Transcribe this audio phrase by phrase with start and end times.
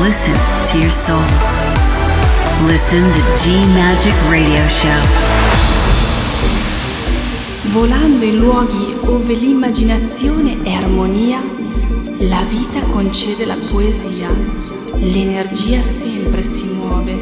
[0.00, 0.34] Listen
[0.70, 1.20] to your soul.
[2.66, 4.90] Listen to G Magic Radio Show.
[7.72, 11.42] Volando in luoghi dove l'immaginazione è armonia,
[12.18, 14.28] la vita concede la poesia,
[14.94, 17.20] l'energia sempre si muove,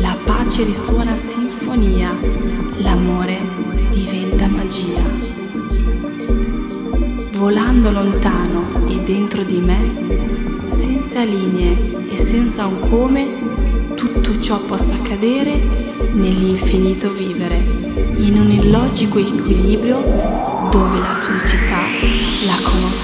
[0.00, 2.16] la pace risuona sinfonia,
[2.76, 3.40] l'amore
[3.90, 5.02] diventa magia.
[7.32, 13.26] Volando lontano e dentro di me, senza linee e senza un come,
[13.96, 15.56] tutto ciò possa accadere
[16.12, 20.00] nell'infinito vivere, in un illogico equilibrio
[20.70, 21.82] dove la felicità
[22.46, 23.03] la conosco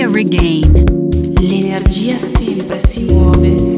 [0.08, 0.84] Regain.
[1.42, 3.69] L'energia sempre si muove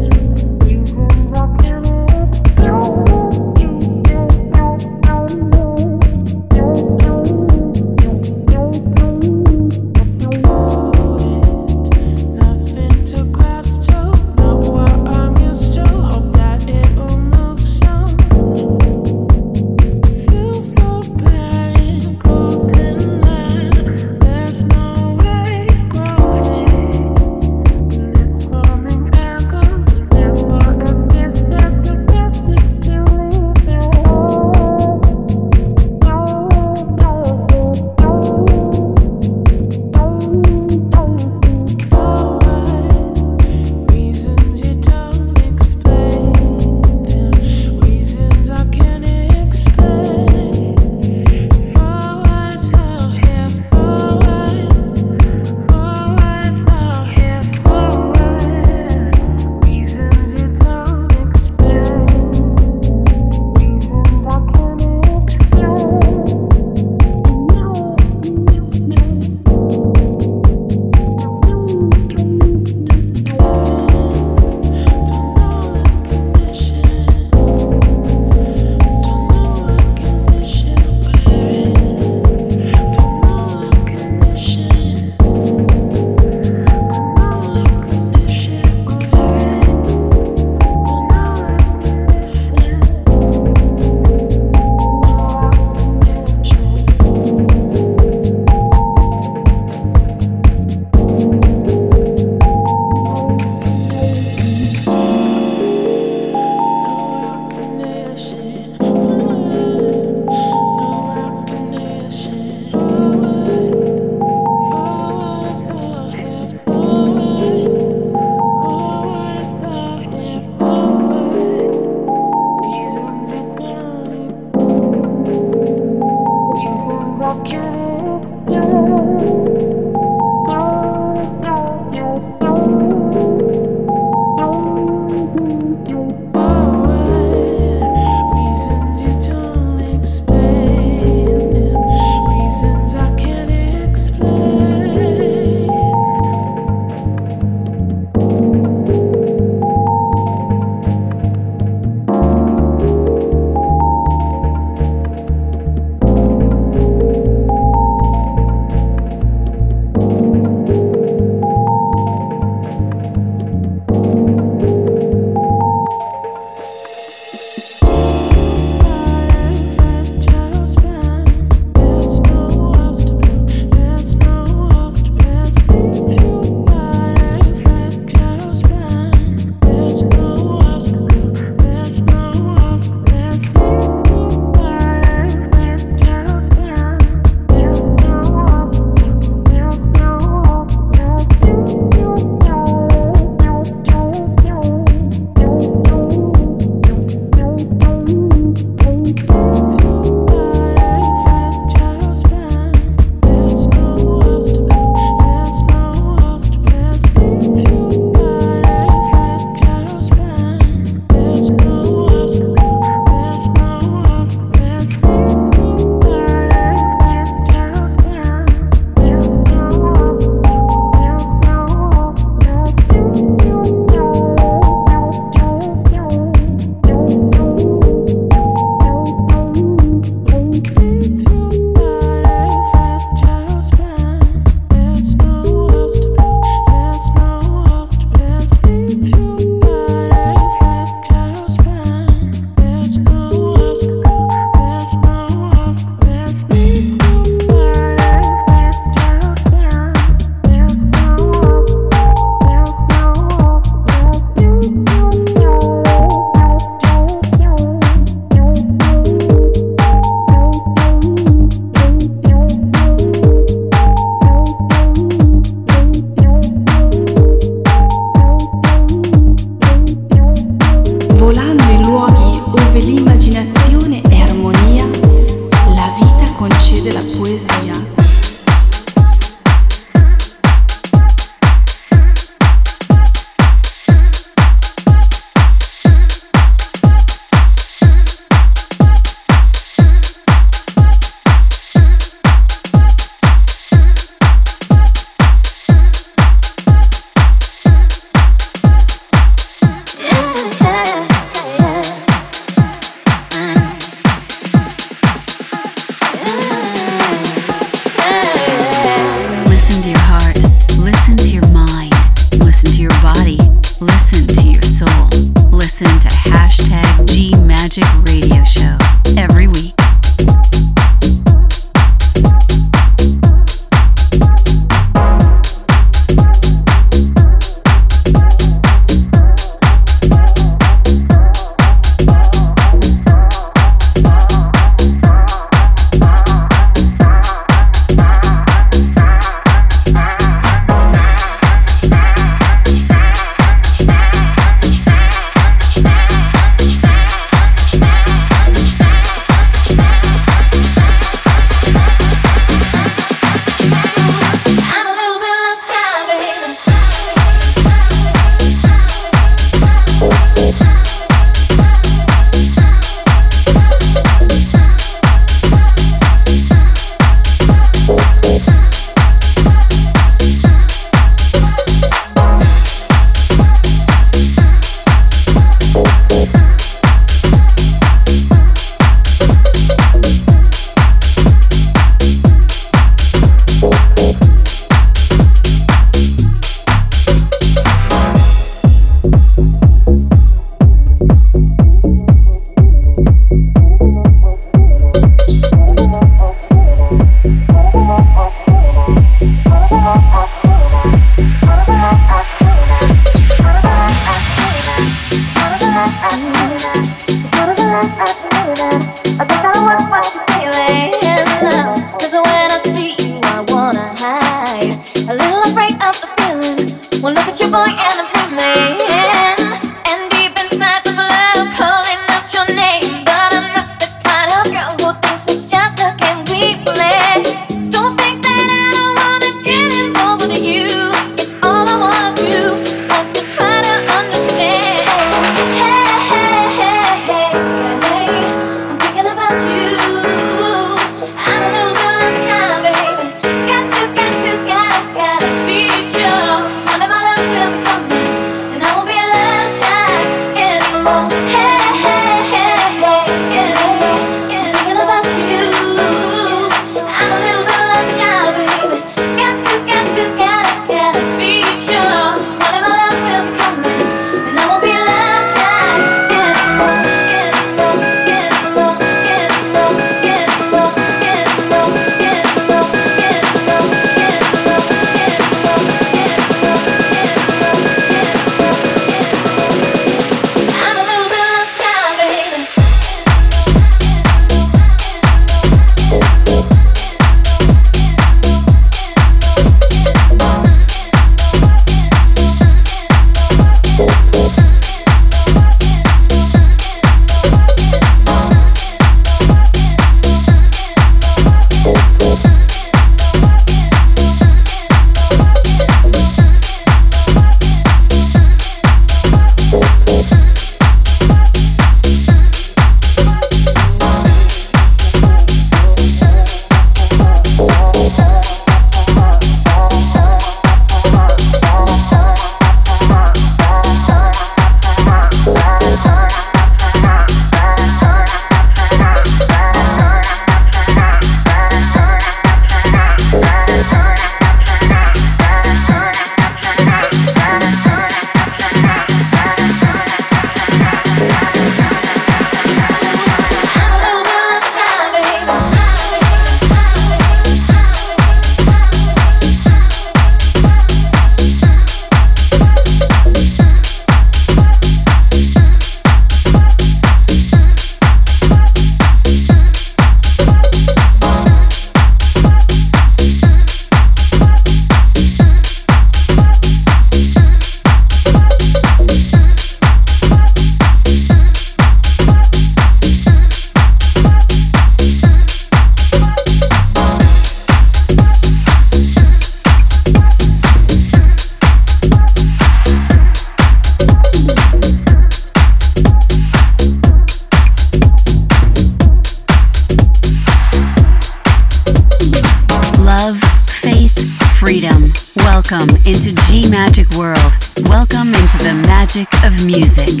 [599.49, 600.00] volando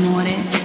[0.00, 0.59] l'amore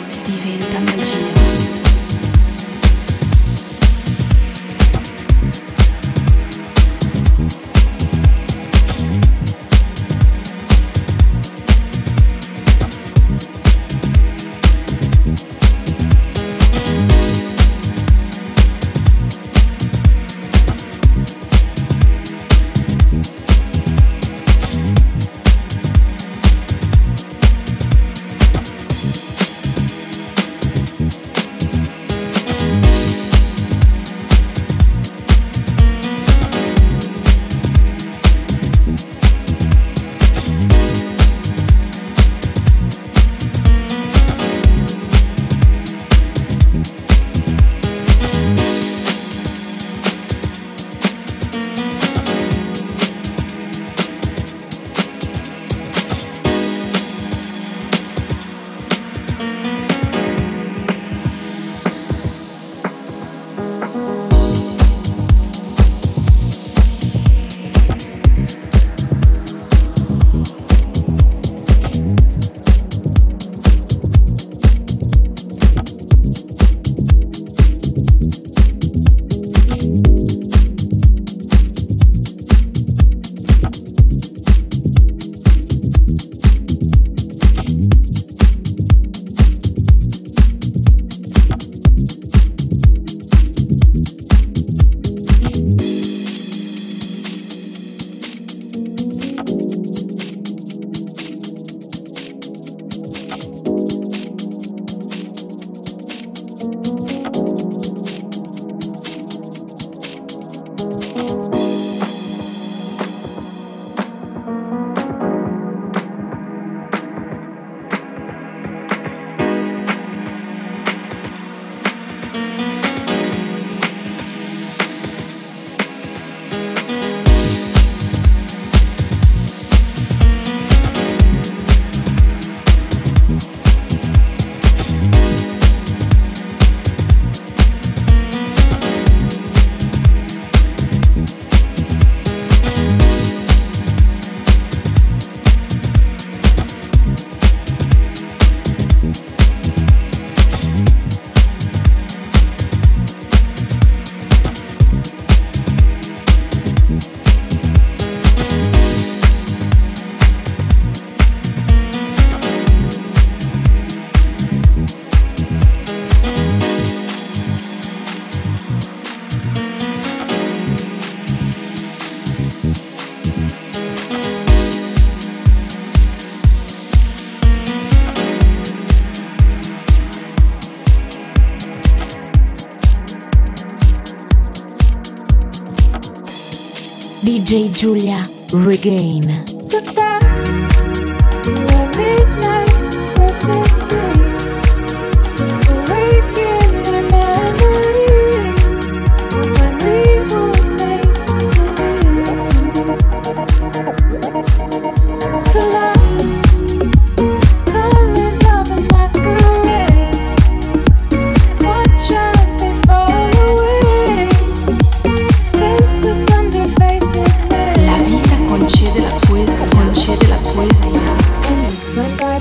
[187.46, 189.55] DJ Giulia Regain.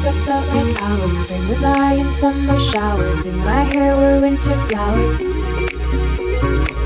[0.06, 1.18] I felt like hours.
[1.18, 3.24] Spring would lie in summer showers.
[3.24, 5.20] In my hair were winter flowers.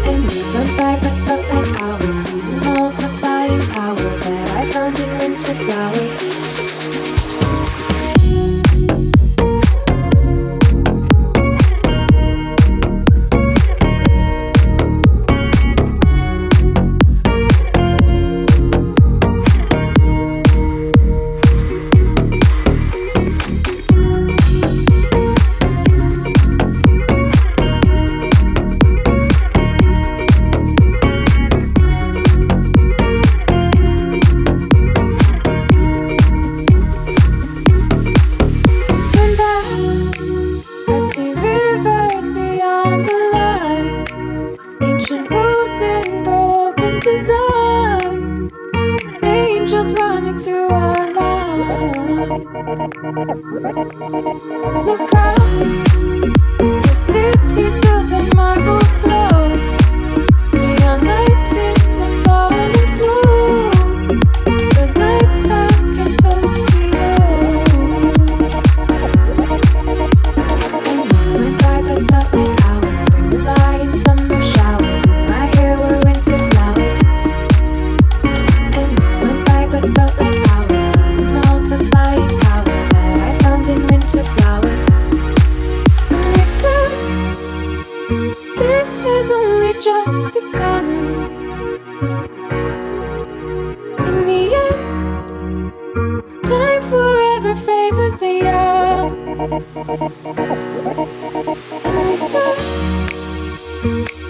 [0.07, 2.15] And years went by but felt like hours.
[2.15, 6.48] Seasons multiplying power that I found in winter flowers.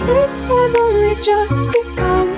[0.09, 2.28] This has only just begun.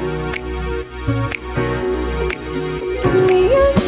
[3.05, 3.79] In the end,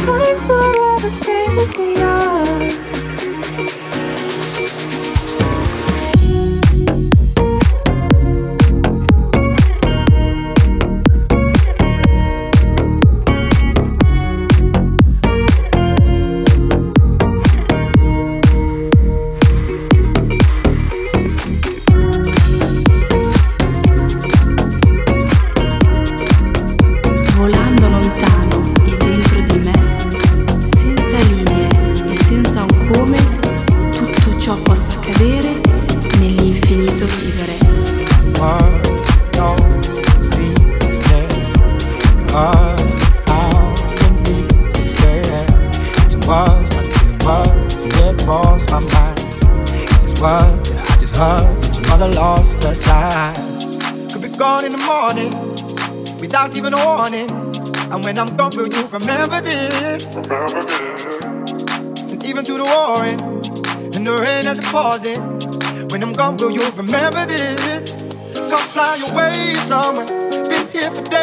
[0.00, 2.89] time forever favors the young.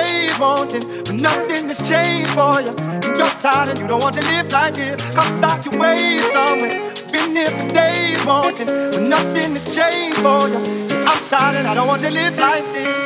[0.07, 2.73] Days wanting, but nothing has changed for you.
[3.17, 4.99] You're tired and you don't want to live like this.
[5.15, 6.93] Come fly away somewhere.
[7.11, 10.59] Been here for days wanting, but nothing has changed for you.
[11.09, 12.96] I'm tired and I don't want to live like this.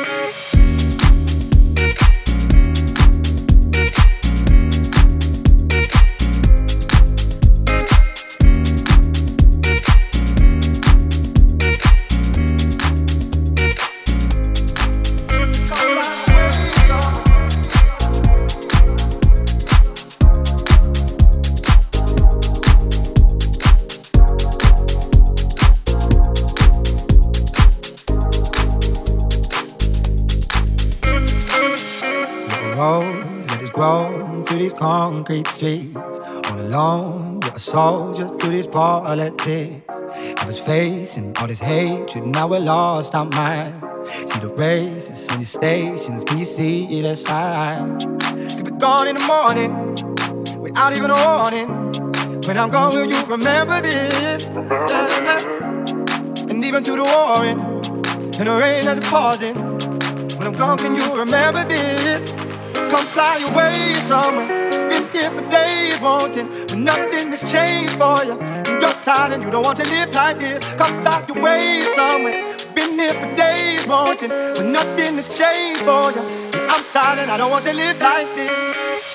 [34.81, 36.17] Concrete streets.
[36.49, 40.01] All alone, you're a soldier through these politics.
[40.41, 43.79] I was facing all this hatred, now we're lost our minds.
[44.31, 48.05] See the races in the stations, can you see the signs?
[48.55, 49.71] Could be gone in the morning,
[50.59, 51.69] without even a warning.
[52.47, 54.49] When I'm gone, will you remember this?
[56.49, 57.59] And even through the warring,
[58.39, 59.55] and the rain as it pausing.
[60.37, 62.31] When I'm gone, can you remember this?
[62.89, 64.60] Come fly away somewhere
[65.11, 68.35] here for days wanting, but nothing has changed for you.
[68.81, 70.65] You're tired and you don't want to live like this.
[70.75, 72.55] Come back your way somewhere.
[72.75, 76.23] Been here for days wanting, but nothing has changed for you.
[76.69, 79.10] I'm tired and I don't want to live like this.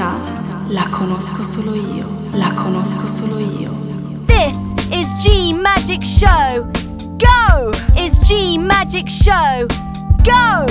[0.00, 3.70] La conosco solo io, la conosco solo io.
[4.24, 6.70] This is G Magic Show.
[7.18, 7.70] Go!
[7.94, 9.66] Is G Magic Show.
[10.24, 10.64] Go!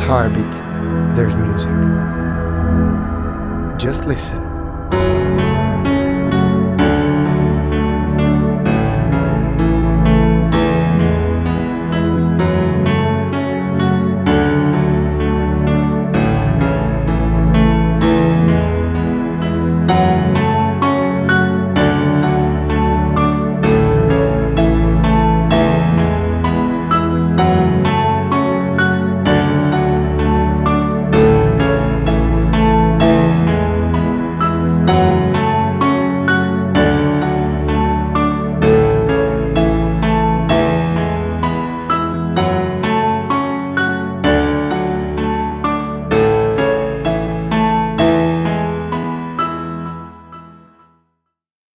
[0.00, 0.43] And all